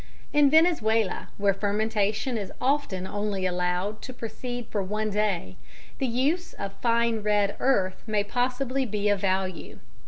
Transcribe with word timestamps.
In 0.33 0.49
Venezuela, 0.49 1.27
where 1.37 1.53
fermentation 1.53 2.35
is 2.35 2.51
often 2.59 3.05
only 3.05 3.45
allowed 3.45 4.01
to 4.01 4.11
proceed 4.13 4.65
for 4.71 4.81
one 4.81 5.11
day, 5.11 5.57
the 5.99 6.07
use 6.07 6.53
of 6.53 6.73
fine 6.81 7.19
red 7.21 7.55
earth 7.59 8.01
may 8.07 8.23
possibly 8.23 8.83
be 8.83 9.09
of 9.09 9.19
value. 9.21 9.77